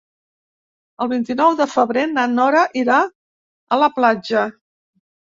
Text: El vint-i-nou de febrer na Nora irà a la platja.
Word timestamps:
El 1.05 1.09
vint-i-nou 1.09 1.51
de 1.59 1.67
febrer 1.73 2.05
na 2.13 2.23
Nora 2.37 2.63
irà 2.81 2.95
a 3.77 3.79
la 3.83 3.91
platja. 3.99 4.47